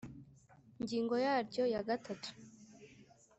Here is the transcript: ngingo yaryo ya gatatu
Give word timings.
ngingo 0.81 1.15
yaryo 1.25 1.63
ya 1.73 1.81
gatatu 1.87 2.29